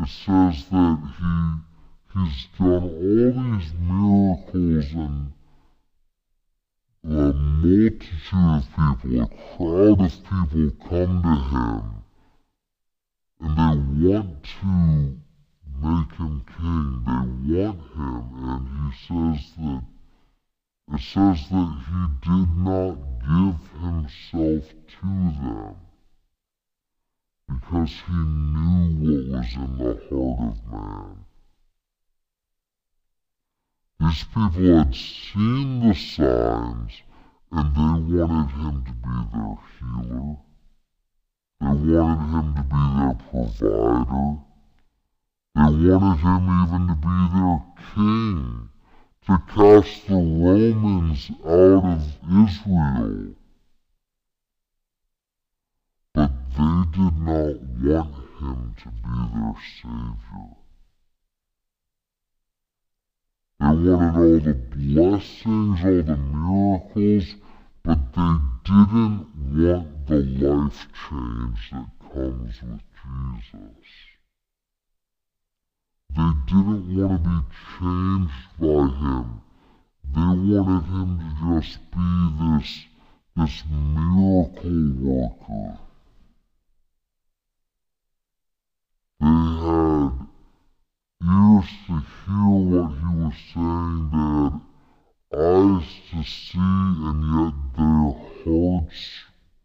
it 0.01 0.07
says 0.07 0.69
that 0.69 0.99
he 1.19 1.69
he's 2.13 2.47
done 2.57 2.83
all 2.83 3.57
these 3.57 3.73
miracles 3.73 4.93
and 4.93 5.33
a 7.03 7.33
multitude 7.33 8.17
of 8.33 8.67
people, 8.75 9.21
a 9.21 9.27
crowd 9.27 10.01
of 10.01 10.23
people 10.23 10.71
come 10.89 11.21
to 11.23 11.35
him, 11.53 12.03
and 13.41 13.53
they 13.57 14.09
want 14.09 14.43
to 14.43 15.28
make 15.81 16.13
him 16.15 16.45
king. 16.57 17.03
They 17.05 17.55
want 17.55 17.79
him, 17.95 18.23
and 18.49 18.93
he 18.93 18.97
says 19.07 19.55
that 19.57 19.83
it 20.91 21.01
says 21.01 21.49
that 21.49 21.71
he 21.87 22.01
did 22.23 22.57
not 22.57 22.97
give 23.21 23.61
himself 23.79 24.73
to 24.87 25.05
them 25.05 25.75
because 27.47 27.91
he 28.07 28.13
knew 28.13 29.27
what 29.29 29.37
was 29.37 29.55
in 29.55 29.77
the 29.77 29.93
heart 30.09 30.51
of 30.51 30.71
man. 30.71 31.25
These 33.99 34.23
people 34.23 34.77
had 34.77 34.95
seen 34.95 35.87
the 35.87 35.93
signs 35.93 37.03
and 37.51 37.75
they 37.75 38.15
wanted 38.15 38.51
him 38.55 38.83
to 38.85 38.93
be 38.93 39.17
their 39.31 39.57
healer. 39.77 40.37
They 41.61 41.67
wanted 41.67 42.21
him 42.33 42.47
to 42.55 42.63
be 42.63 42.83
their 42.97 43.15
provider. 43.29 44.48
They 45.59 45.65
wanted 45.65 46.21
him 46.21 46.45
even 46.63 46.87
to 46.87 46.95
be 46.95 47.17
their 47.35 47.59
king, 47.93 48.69
to 49.25 49.35
cast 49.53 50.07
the 50.07 50.15
Romans 50.15 51.31
out 51.45 51.83
of 51.83 52.01
Israel. 52.47 53.35
But 56.13 56.31
they 56.55 56.77
did 56.95 57.17
not 57.19 57.59
want 57.83 58.15
him 58.39 58.75
to 58.77 58.89
be 59.03 59.17
their 59.33 59.55
Savior. 59.81 60.55
They 63.59 63.65
wanted 63.65 64.15
all 64.15 64.39
the 64.39 64.53
blessings, 64.53 65.79
all 65.83 66.03
the 66.03 66.15
miracles, 66.15 67.35
but 67.83 68.13
they 68.13 68.35
didn't 68.63 69.27
want 69.57 70.07
the 70.07 70.19
life 70.39 70.87
change 71.09 71.71
that 71.71 71.89
comes 72.13 72.61
with 72.61 72.81
Jesus. 73.03 74.08
They 76.15 76.31
didn't 76.47 76.97
want 76.97 77.23
to 77.23 77.29
be 77.29 77.37
changed 77.79 78.49
by 78.59 78.87
him. 78.99 79.41
They 80.11 80.19
wanted 80.19 80.85
him 80.89 81.09
to 81.19 81.61
just 81.61 81.77
be 81.91 82.09
this, 82.39 82.71
this 83.35 83.63
miracle 83.69 84.81
worker. 85.01 85.79
They 89.19 89.27
had 89.27 90.11
ears 91.21 91.69
to 91.87 91.95
hear 92.25 92.49
what 92.69 92.89
he 92.97 93.09
was 93.19 93.37
saying, 93.53 93.99
they 94.11 94.33
had 94.49 94.61
eyes 95.31 95.89
to 96.09 96.19
see, 96.23 96.59
and 96.59 97.21
yet 97.35 97.55
their 97.77 98.09
hearts 98.43 99.03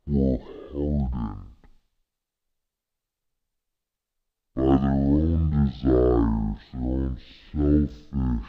were 0.07 0.39
hardened 0.73 1.55
by 4.55 4.63
their 4.63 4.91
own 4.91 5.51
desires, 5.51 6.14
own 6.83 7.19
selfish 7.53 8.49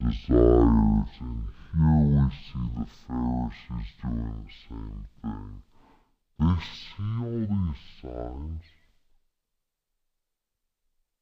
desires. 0.00 1.08
And 1.20 1.46
here 1.72 2.04
we 2.06 2.30
see 2.30 2.66
the 2.76 2.86
Pharisees 3.06 3.90
doing 4.02 4.44
the 4.44 4.52
same 4.68 5.04
thing. 5.22 5.62
They 6.38 6.56
see 6.72 7.10
all 7.20 7.40
these 7.40 7.82
signs. 8.00 8.62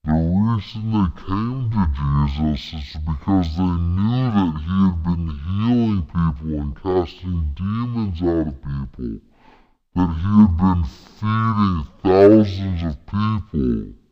The 0.05 0.15
reason 0.15 0.85
they 0.93 1.11
came 1.27 1.71
to 1.71 1.85
Jesus 1.99 2.63
is 2.75 2.97
because 3.03 3.49
they 3.57 3.65
knew 3.65 4.31
that 4.31 4.55
he 4.65 4.77
had 4.85 4.99
been 5.03 5.29
healing 5.45 6.03
people 6.07 6.53
and 6.61 6.75
casting 6.77 7.53
demons 7.57 8.23
out 8.23 8.47
of 8.47 8.63
people 8.63 9.19
that 9.95 10.15
he 10.15 10.31
had 10.41 10.57
been 10.57 10.85
feeding 11.19 11.87
thousands 12.03 12.83
of 12.85 13.07
people. 13.07 14.08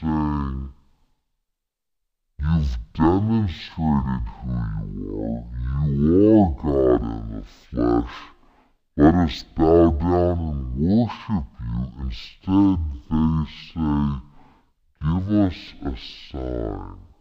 Saying, 0.00 0.72
You've 2.38 2.78
demonstrated 2.94 4.26
who 4.42 4.52
you 4.94 5.46
are, 5.74 5.88
you 5.88 6.40
are 6.40 6.62
God 6.62 7.02
in 7.02 7.36
the 7.36 7.42
flesh, 7.70 8.14
let 8.96 9.14
us 9.14 9.42
bow 9.56 9.90
down 9.90 10.38
and 10.38 10.76
worship 10.76 11.44
you. 11.60 11.82
Instead, 12.02 12.78
they 13.10 13.44
say, 13.72 14.20
Give 15.00 15.28
us 15.30 15.74
a 15.82 15.96
sign. 16.30 17.11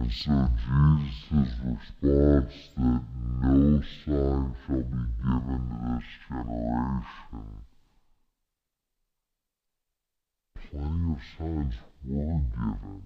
And 0.00 0.10
so 0.10 0.48
Jesus' 1.30 1.60
response 1.62 2.54
that 2.78 3.02
no 3.42 3.82
sign 3.82 4.56
shall 4.66 4.80
be 4.80 5.02
given 5.20 5.62
to 5.68 5.76
this 5.84 6.08
generation. 6.26 7.44
Plenty 10.56 11.12
of 11.12 11.20
signs 11.36 11.74
were 12.06 12.40
given. 12.56 13.02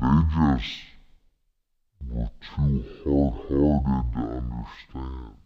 They 0.00 0.20
just 0.36 0.80
were 2.10 2.30
too 2.56 2.84
hard-hearted 3.48 4.12
to 4.12 4.20
understand. 4.20 5.36